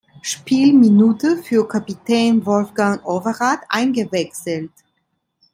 Spielminute 0.23 1.37
für 1.43 1.67
Kapitän 1.67 2.43
Wolfgang 2.43 3.05
Overath 3.05 3.61
eingewechselt. 3.69 4.71